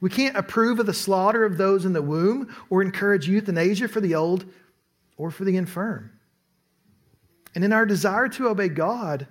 [0.00, 4.00] We can't approve of the slaughter of those in the womb or encourage euthanasia for
[4.00, 4.44] the old
[5.16, 6.10] or for the infirm.
[7.54, 9.26] And in our desire to obey God,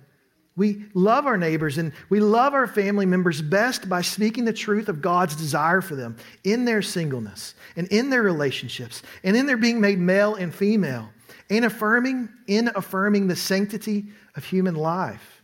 [0.54, 4.88] we love our neighbors and we love our family members best by speaking the truth
[4.88, 9.56] of God's desire for them in their singleness and in their relationships and in their
[9.56, 11.08] being made male and female
[11.48, 14.06] and affirming in affirming the sanctity
[14.36, 15.42] of human life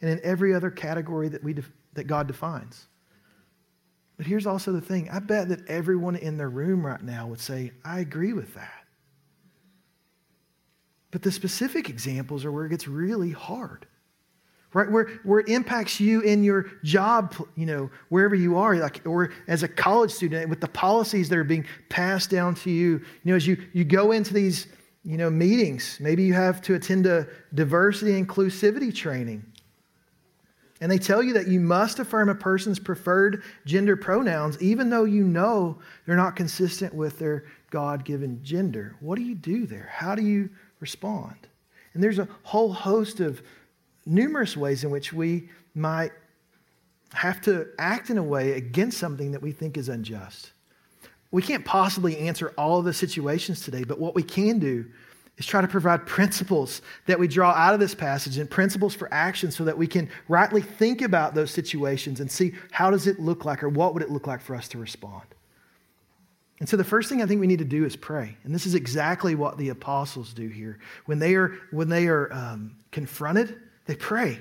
[0.00, 1.56] and in every other category that we
[1.94, 2.86] that God defines.
[4.16, 5.10] But here's also the thing.
[5.10, 8.77] I bet that everyone in the room right now would say, "I agree with that."
[11.10, 13.86] But the specific examples are where it gets really hard.
[14.74, 14.90] Right?
[14.90, 19.32] Where, where it impacts you in your job, you know, wherever you are, like, or
[19.46, 22.90] as a college student with the policies that are being passed down to you.
[22.90, 24.66] You know, as you, you go into these,
[25.04, 29.42] you know, meetings, maybe you have to attend a diversity inclusivity training.
[30.82, 35.04] And they tell you that you must affirm a person's preferred gender pronouns, even though
[35.04, 38.96] you know they're not consistent with their God given gender.
[39.00, 39.88] What do you do there?
[39.90, 41.36] How do you respond.
[41.94, 43.42] And there's a whole host of
[44.06, 46.12] numerous ways in which we might
[47.12, 50.52] have to act in a way against something that we think is unjust.
[51.30, 54.86] We can't possibly answer all of the situations today, but what we can do
[55.36, 59.12] is try to provide principles that we draw out of this passage and principles for
[59.12, 63.20] action so that we can rightly think about those situations and see how does it
[63.20, 65.24] look like or what would it look like for us to respond.
[66.60, 68.36] And so the first thing I think we need to do is pray.
[68.42, 70.78] And this is exactly what the apostles do here.
[71.06, 74.38] When they are, when they are um, confronted, they pray.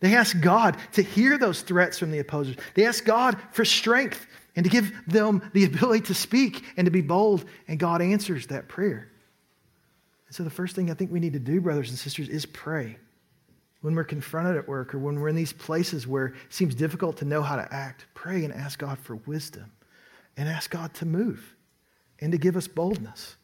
[0.00, 2.56] They ask God to hear those threats from the opposers.
[2.74, 6.90] They ask God for strength and to give them the ability to speak and to
[6.90, 7.46] be bold.
[7.66, 9.10] And God answers that prayer.
[10.26, 12.44] And so the first thing I think we need to do, brothers and sisters, is
[12.44, 12.98] pray.
[13.80, 17.18] When we're confronted at work or when we're in these places where it seems difficult
[17.18, 19.72] to know how to act, pray and ask God for wisdom
[20.36, 21.53] and ask God to move
[22.20, 23.36] and to give us boldness.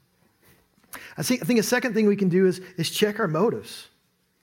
[1.17, 3.89] I think, I think a second thing we can do is, is check our motives.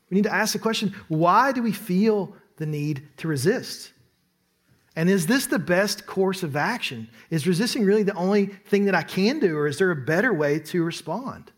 [0.10, 3.92] We need to ask the question why do we feel the need to resist?
[4.96, 7.08] And is this the best course of action?
[7.30, 10.34] Is resisting really the only thing that I can do, or is there a better
[10.34, 11.52] way to respond?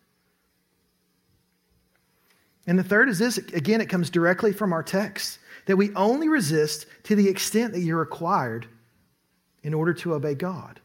[2.68, 6.28] And the third is this again, it comes directly from our text that we only
[6.28, 8.68] resist to the extent that you're required
[9.64, 10.80] in order to obey God.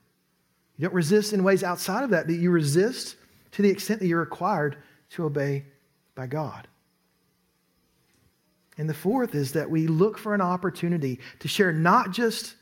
[0.77, 3.17] You don't resist in ways outside of that, but you resist
[3.53, 4.77] to the extent that you're required
[5.11, 5.65] to obey
[6.15, 6.67] by God.
[8.77, 12.57] And the fourth is that we look for an opportunity to share not just,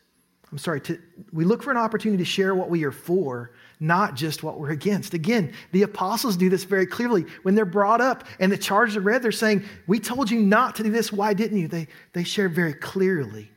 [0.50, 0.98] I'm sorry, to,
[1.32, 4.72] we look for an opportunity to share what we are for, not just what we're
[4.72, 5.14] against.
[5.14, 7.24] Again, the apostles do this very clearly.
[7.44, 10.76] When they're brought up and the charges are read, they're saying, We told you not
[10.76, 11.10] to do this.
[11.10, 11.68] Why didn't you?
[11.68, 13.50] They, they share very clearly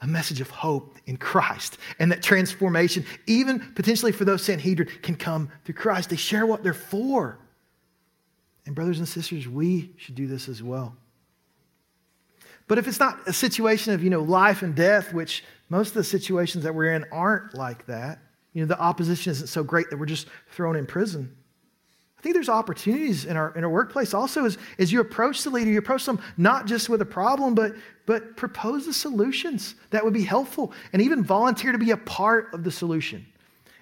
[0.00, 5.16] a message of hope in Christ and that transformation, even potentially for those Sanhedrin, can
[5.16, 6.10] come through Christ.
[6.10, 7.38] They share what they're for.
[8.64, 10.94] And, brothers and sisters, we should do this as well.
[12.68, 15.94] But if it's not a situation of, you know, life and death, which most of
[15.94, 18.18] the situations that we're in aren't like that,
[18.52, 21.34] you know, the opposition isn't so great that we're just thrown in prison.
[22.18, 25.50] I think there's opportunities in our, in our workplace also as, as you approach the
[25.50, 27.74] leader, you approach them not just with a problem, but,
[28.06, 32.52] but propose the solutions that would be helpful and even volunteer to be a part
[32.52, 33.24] of the solution.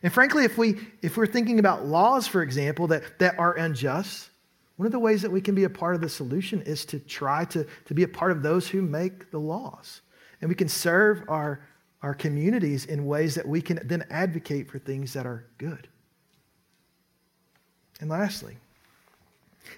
[0.03, 4.29] And frankly, if, we, if we're thinking about laws, for example, that, that are unjust,
[4.77, 6.99] one of the ways that we can be a part of the solution is to
[6.99, 10.03] try to, to be a part of those who make the laws.
[10.43, 11.67] And we can serve our,
[12.03, 15.89] our communities in ways that we can then advocate for things that are good.
[18.01, 18.57] And lastly,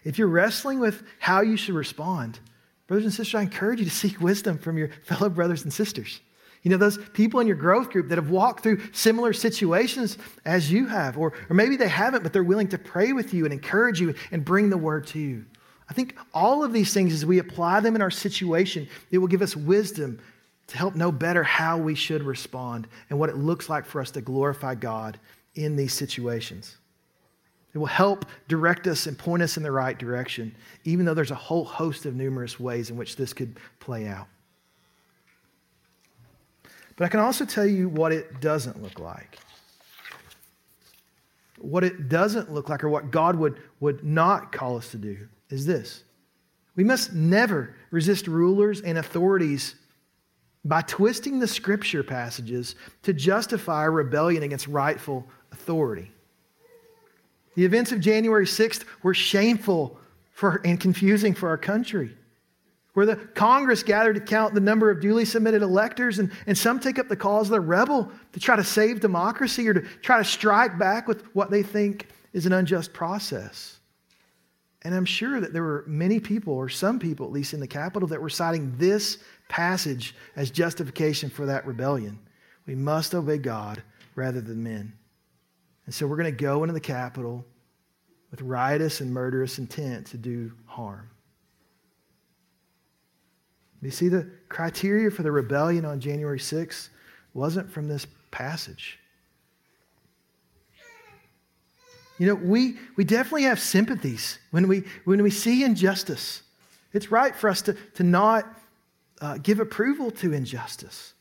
[0.05, 2.41] if you're wrestling with how you should respond,
[2.87, 6.21] brothers and sisters, I encourage you to seek wisdom from your fellow brothers and sisters.
[6.63, 10.71] You know, those people in your growth group that have walked through similar situations as
[10.71, 13.53] you have, or, or maybe they haven't, but they're willing to pray with you and
[13.53, 15.45] encourage you and bring the word to you.
[15.89, 19.29] I think all of these things, as we apply them in our situation, it will
[19.29, 20.19] give us wisdom
[20.67, 24.11] to help know better how we should respond and what it looks like for us
[24.13, 25.19] to glorify God
[25.55, 26.77] in these situations.
[27.75, 30.55] It will help direct us and point us in the right direction,
[30.85, 34.27] even though there's a whole host of numerous ways in which this could play out.
[36.97, 39.39] But I can also tell you what it doesn't look like.
[41.59, 45.29] What it doesn't look like, or what God would, would not call us to do,
[45.51, 46.05] is this
[46.75, 49.75] we must never resist rulers and authorities
[50.65, 56.11] by twisting the scripture passages to justify rebellion against rightful authority.
[57.59, 59.99] The events of January 6th were shameful
[60.31, 62.17] for, and confusing for our country,
[62.95, 66.79] where the Congress gathered to count the number of duly submitted electors, and, and some
[66.79, 70.19] take up the cause of the rebel to try to save democracy or to try
[70.19, 73.81] to strike back with what they think is an unjust process.
[74.83, 77.67] And I'm sure that there were many people, or some people at least in the
[77.67, 82.21] Capitol, that were citing this passage as justification for that rebellion.
[82.67, 83.83] We must obey God
[84.15, 84.93] rather than men.
[85.89, 87.47] And so we're going to go into the Capitol
[88.31, 91.09] with riotous and murderous intent to do harm.
[93.81, 96.91] You see, the criteria for the rebellion on January 6th
[97.33, 98.99] wasn't from this passage.
[102.19, 106.43] You know, we, we definitely have sympathies when we, when we see injustice.
[106.93, 108.45] It's right for us to, to not
[109.23, 111.15] uh, give approval to injustice.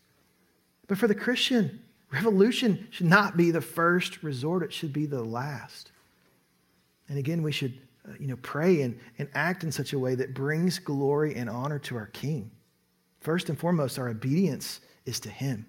[0.89, 5.23] But for the Christian, Revolution should not be the first resort, it should be the
[5.23, 5.91] last.
[7.09, 7.73] And again, we should
[8.07, 11.49] uh, you know, pray and, and act in such a way that brings glory and
[11.49, 12.51] honor to our King.
[13.19, 15.65] First and foremost, our obedience is to Him.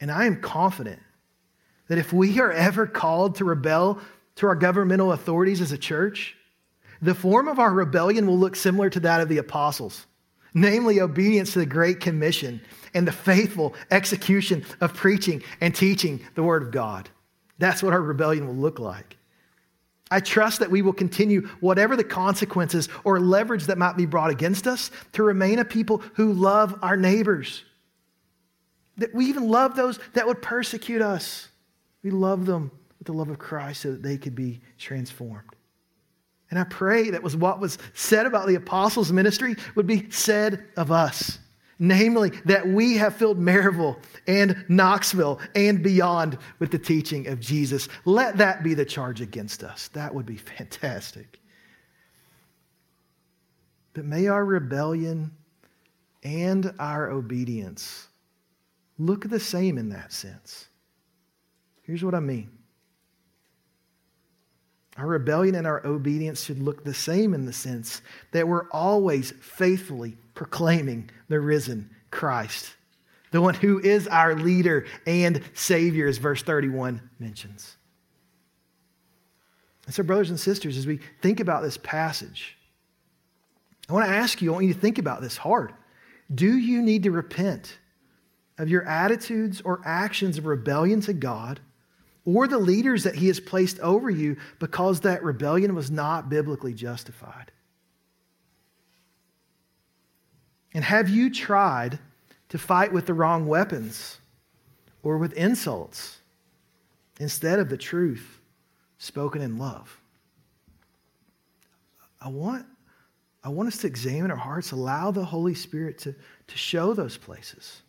[0.00, 1.00] And I am confident
[1.88, 4.00] that if we are ever called to rebel
[4.36, 6.36] to our governmental authorities as a church,
[7.00, 10.06] the form of our rebellion will look similar to that of the apostles,
[10.56, 12.60] namely obedience to the Great Commission
[12.94, 17.10] and the faithful execution of preaching and teaching the Word of God.
[17.58, 19.18] That's what our rebellion will look like.
[20.10, 24.30] I trust that we will continue, whatever the consequences or leverage that might be brought
[24.30, 27.62] against us, to remain a people who love our neighbors.
[28.96, 31.48] That we even love those that would persecute us.
[32.02, 35.50] We love them with the love of Christ so that they could be transformed.
[36.56, 40.64] And I pray that was what was said about the apostles' ministry would be said
[40.74, 41.38] of us
[41.78, 47.90] namely that we have filled Maryville and Knoxville and beyond with the teaching of Jesus.
[48.06, 49.88] Let that be the charge against us.
[49.88, 51.38] That would be fantastic.
[53.92, 55.32] But may our rebellion
[56.22, 58.08] and our obedience
[58.98, 60.68] look the same in that sense.
[61.82, 62.55] Here's what I mean.
[64.98, 68.00] Our rebellion and our obedience should look the same in the sense
[68.32, 72.74] that we're always faithfully proclaiming the risen Christ,
[73.30, 77.76] the one who is our leader and Savior, as verse 31 mentions.
[79.84, 82.56] And so, brothers and sisters, as we think about this passage,
[83.88, 85.72] I want to ask you, I want you to think about this hard.
[86.34, 87.78] Do you need to repent
[88.58, 91.60] of your attitudes or actions of rebellion to God?
[92.26, 96.74] Or the leaders that he has placed over you because that rebellion was not biblically
[96.74, 97.52] justified?
[100.74, 101.98] And have you tried
[102.50, 104.18] to fight with the wrong weapons
[105.02, 106.18] or with insults
[107.18, 108.40] instead of the truth
[108.98, 109.98] spoken in love?
[112.20, 112.66] I want,
[113.44, 116.14] I want us to examine our hearts, allow the Holy Spirit to,
[116.48, 117.82] to show those places.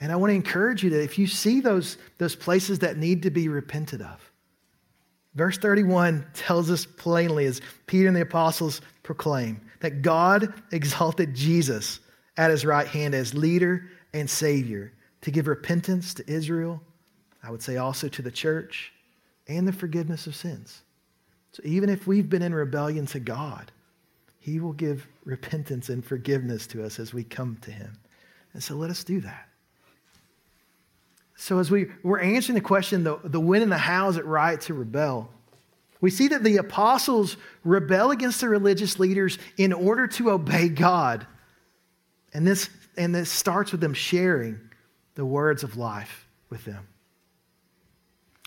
[0.00, 3.22] And I want to encourage you that if you see those, those places that need
[3.22, 4.32] to be repented of,
[5.34, 12.00] verse 31 tells us plainly, as Peter and the apostles proclaim, that God exalted Jesus
[12.36, 14.92] at his right hand as leader and Savior
[15.22, 16.80] to give repentance to Israel,
[17.42, 18.92] I would say also to the church,
[19.48, 20.82] and the forgiveness of sins.
[21.52, 23.72] So even if we've been in rebellion to God,
[24.38, 27.98] He will give repentance and forgiveness to us as we come to Him.
[28.52, 29.47] And so let us do that.
[31.40, 34.24] So, as we, we're answering the question, the, the when and the how is it
[34.24, 35.30] right to rebel?
[36.00, 41.28] We see that the apostles rebel against the religious leaders in order to obey God.
[42.34, 44.58] And this, and this starts with them sharing
[45.14, 46.88] the words of life with them.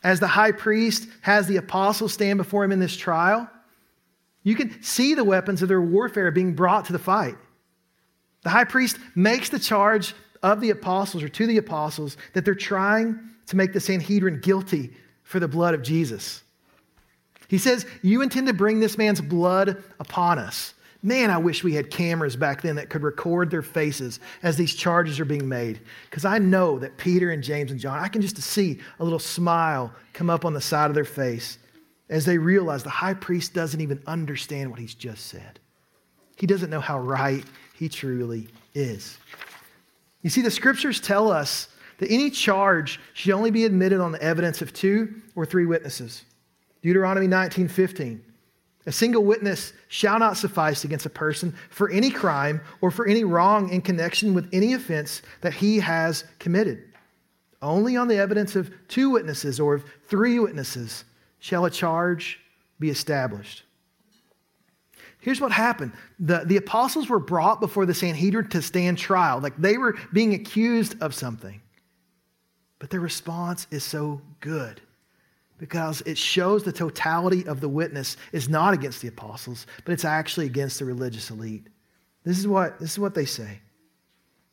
[0.03, 3.49] As the high priest has the apostles stand before him in this trial,
[4.43, 7.37] you can see the weapons of their warfare being brought to the fight.
[8.43, 10.13] The high priest makes the charge
[10.43, 14.91] of the apostles or to the apostles that they're trying to make the Sanhedrin guilty
[15.23, 16.43] for the blood of Jesus.
[17.47, 20.73] He says, You intend to bring this man's blood upon us.
[21.03, 24.75] Man, I wish we had cameras back then that could record their faces as these
[24.75, 25.81] charges are being made.
[26.09, 29.19] Because I know that Peter and James and John, I can just see a little
[29.19, 31.57] smile come up on the side of their face
[32.09, 35.59] as they realize the high priest doesn't even understand what he's just said.
[36.37, 39.17] He doesn't know how right he truly is.
[40.21, 41.67] You see, the scriptures tell us
[41.97, 46.23] that any charge should only be admitted on the evidence of two or three witnesses.
[46.81, 48.23] Deuteronomy 19 15.
[48.87, 53.23] A single witness shall not suffice against a person for any crime or for any
[53.23, 56.83] wrong in connection with any offense that he has committed.
[57.61, 61.03] Only on the evidence of two witnesses or of three witnesses
[61.37, 62.39] shall a charge
[62.79, 63.63] be established.
[65.21, 69.55] Here's what happened the, the apostles were brought before the Sanhedrin to stand trial, like
[69.57, 71.61] they were being accused of something.
[72.79, 74.81] But their response is so good
[75.59, 80.05] because it shows the totality of the witness is not against the apostles, but it's
[80.05, 81.67] actually against the religious elite.
[82.23, 83.59] This is what, this is what they say.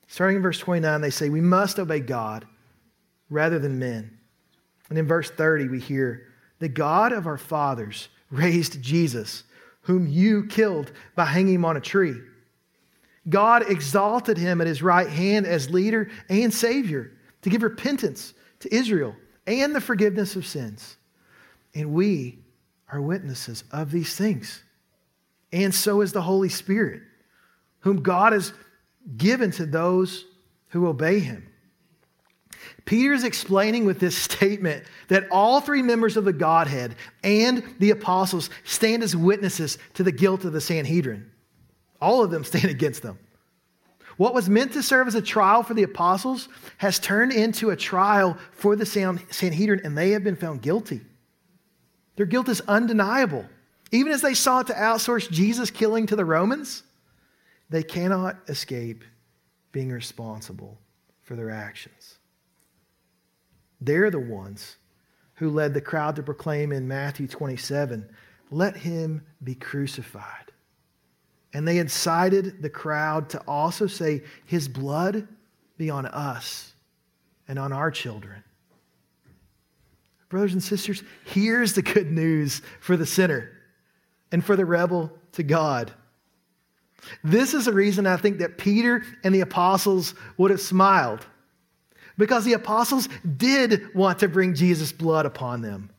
[0.06, 2.46] Starting in verse 29, they say, We must obey God
[3.30, 4.18] rather than men.
[4.90, 6.26] And in verse 30, we hear,
[6.58, 9.44] The God of our fathers raised Jesus,
[9.88, 12.20] whom you killed by hanging him on a tree.
[13.26, 18.72] God exalted him at his right hand as leader and Savior to give repentance to
[18.72, 19.16] Israel
[19.46, 20.98] and the forgiveness of sins.
[21.74, 22.38] And we
[22.92, 24.62] are witnesses of these things.
[25.54, 27.00] And so is the Holy Spirit,
[27.78, 28.52] whom God has
[29.16, 30.26] given to those
[30.68, 31.48] who obey him.
[32.84, 37.90] Peter is explaining with this statement that all three members of the Godhead and the
[37.90, 41.30] apostles stand as witnesses to the guilt of the Sanhedrin.
[42.00, 43.18] All of them stand against them.
[44.16, 46.48] What was meant to serve as a trial for the apostles
[46.78, 51.00] has turned into a trial for the Sanhedrin, and they have been found guilty.
[52.16, 53.46] Their guilt is undeniable.
[53.92, 56.82] Even as they sought to outsource Jesus killing to the Romans,
[57.70, 59.04] they cannot escape
[59.70, 60.78] being responsible
[61.22, 62.17] for their actions.
[63.80, 64.76] They're the ones
[65.34, 68.08] who led the crowd to proclaim in Matthew 27
[68.50, 70.52] let him be crucified.
[71.52, 75.28] And they incited the crowd to also say, His blood
[75.76, 76.72] be on us
[77.46, 78.42] and on our children.
[80.28, 83.50] Brothers and sisters, here's the good news for the sinner
[84.30, 85.92] and for the rebel to God.
[87.24, 91.24] This is the reason I think that Peter and the apostles would have smiled.
[92.18, 95.90] Because the apostles did want to bring Jesus' blood upon them,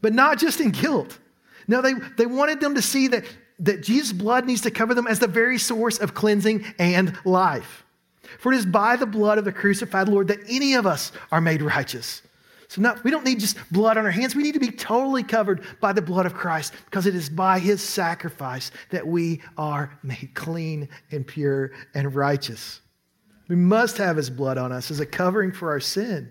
[0.00, 1.18] but not just in guilt.
[1.66, 3.24] No, they, they wanted them to see that,
[3.58, 7.84] that Jesus' blood needs to cover them as the very source of cleansing and life.
[8.38, 11.40] For it is by the blood of the crucified Lord that any of us are
[11.40, 12.22] made righteous.
[12.68, 14.36] So not, we don't need just blood on our hands.
[14.36, 17.58] We need to be totally covered by the blood of Christ because it is by
[17.58, 22.82] his sacrifice that we are made clean and pure and righteous.
[23.48, 26.30] We must have his blood on us as a covering for our sin.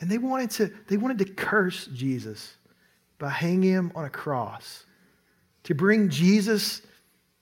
[0.00, 2.54] And they wanted to, they wanted to curse Jesus
[3.18, 4.86] by hanging him on a cross,
[5.64, 6.80] to bring Jesus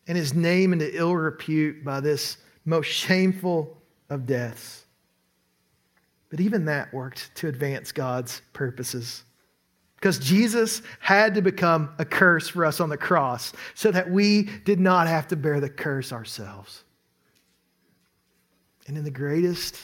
[0.09, 3.77] and his name into ill repute by this most shameful
[4.11, 4.85] of deaths.
[6.31, 9.23] But even that worked to advance God's purposes.
[9.95, 14.45] Because Jesus had to become a curse for us on the cross so that we
[14.65, 16.85] did not have to bear the curse ourselves.
[18.89, 19.77] And in the greatest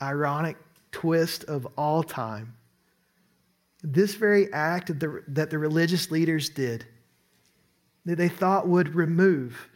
[0.00, 0.56] ironic
[0.92, 2.54] twist of all time,
[3.82, 6.86] this very act the, that the religious leaders did,
[8.04, 9.68] that they thought would remove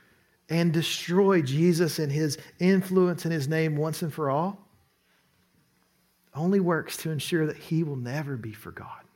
[0.48, 4.64] and destroy Jesus and his influence and his name once and for all,
[6.34, 9.08] only works to ensure that he will never be forgotten.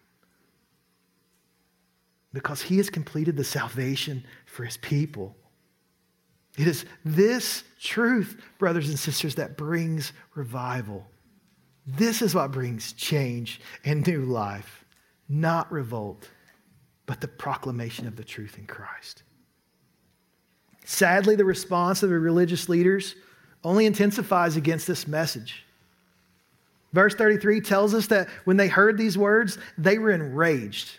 [2.32, 5.36] Because he has completed the salvation for his people.
[6.58, 11.06] It is this truth, brothers and sisters, that brings revival.
[11.86, 14.84] This is what brings change and new life,
[15.28, 16.28] not revolt,
[17.06, 19.22] but the proclamation of the truth in Christ.
[20.84, 23.14] Sadly, the response of the religious leaders
[23.62, 25.64] only intensifies against this message.
[26.92, 30.98] Verse 33 tells us that when they heard these words, they were enraged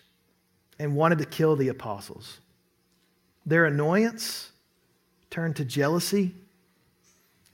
[0.79, 2.39] and wanted to kill the apostles.
[3.45, 4.51] Their annoyance
[5.31, 6.35] turned to jealousy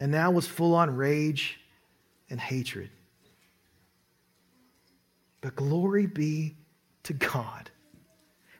[0.01, 1.59] and now was full on rage
[2.29, 2.89] and hatred.
[5.39, 6.57] But glory be
[7.03, 7.71] to God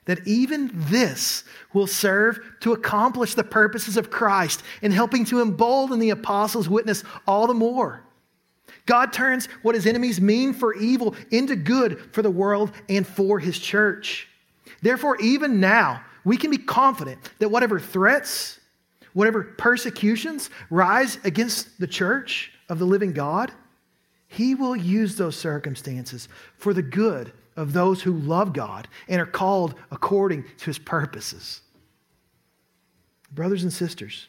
[0.08, 1.44] that even this
[1.74, 7.04] will serve to accomplish the purposes of Christ in helping to embolden the apostles' witness
[7.26, 8.02] all the more.
[8.86, 13.38] God turns what his enemies mean for evil into good for the world and for
[13.38, 14.28] his church.
[14.80, 18.57] Therefore, even now, we can be confident that whatever threats,
[19.12, 23.52] whatever persecutions rise against the church of the living God,
[24.28, 29.26] he will use those circumstances for the good of those who love God and are
[29.26, 31.62] called according to his purposes.
[33.32, 34.28] Brothers and sisters,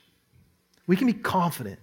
[0.88, 1.80] we can be confident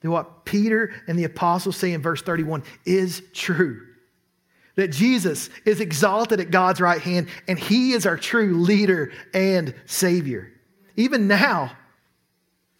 [0.00, 3.86] that what Peter and the apostles say in verse 31 is true.
[4.76, 9.74] That Jesus is exalted at God's right hand and he is our true leader and
[9.86, 10.52] savior.
[10.96, 11.72] Even now,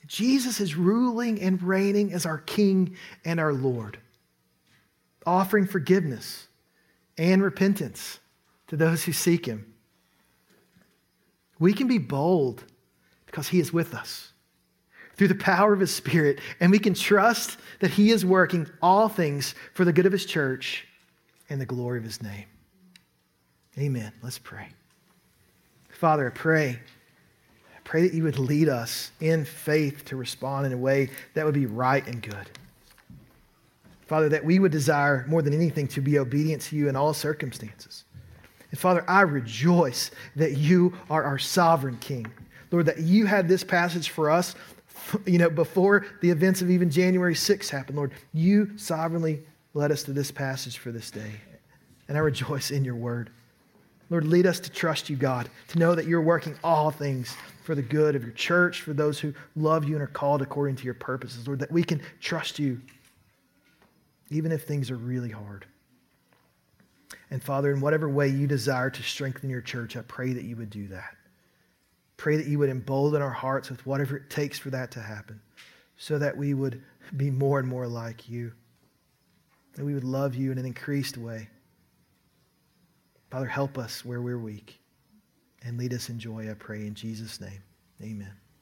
[0.07, 3.99] Jesus is ruling and reigning as our king and our Lord,
[5.27, 6.49] offering forgiveness
[7.17, 8.19] and repentance
[8.69, 9.73] to those who seek him.
[11.59, 12.65] We can be bold
[13.27, 14.33] because he is with us
[15.17, 19.09] through the power of His Spirit, and we can trust that He is working all
[19.09, 20.87] things for the good of His church
[21.49, 22.47] and the glory of His name.
[23.79, 24.13] Amen.
[24.23, 24.69] Let's pray.
[25.89, 26.81] Father, I pray.
[27.85, 31.55] Pray that you would lead us in faith to respond in a way that would
[31.55, 32.51] be right and good.
[34.07, 37.15] Father, that we would desire more than anything to be obedient to you in all
[37.15, 38.05] circumstances.
[38.71, 42.27] And Father, I rejoice that you are our sovereign King.
[42.71, 44.55] Lord, that you had this passage for us
[45.27, 49.43] you know, before the events of even January 6th happened, Lord, you sovereignly
[49.75, 51.33] led us to this passage for this day.
[52.09, 53.31] And I rejoice in your word.
[54.11, 57.75] Lord, lead us to trust you, God, to know that you're working all things for
[57.75, 60.85] the good of your church, for those who love you and are called according to
[60.85, 62.79] your purposes, Lord, that we can trust you
[64.29, 65.65] even if things are really hard.
[67.31, 70.57] And Father, in whatever way you desire to strengthen your church, I pray that you
[70.57, 71.17] would do that.
[72.19, 75.41] Pray that you would embolden our hearts with whatever it takes for that to happen,
[75.97, 76.83] so that we would
[77.17, 78.53] be more and more like you,
[79.73, 81.49] that we would love you in an increased way.
[83.31, 84.79] Father, help us where we're weak
[85.65, 87.63] and lead us in joy, I pray, in Jesus' name.
[88.03, 88.33] Amen.